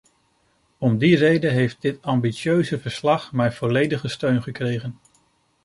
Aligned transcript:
Om 0.77 0.97
die 0.97 1.17
reden 1.17 1.51
heeft 1.53 1.81
dit 1.81 2.01
ambitieuze 2.01 2.79
verslag 2.79 3.31
mijn 3.31 3.53
volledige 3.53 4.07
steun 4.07 4.43
gekregen. 4.43 4.99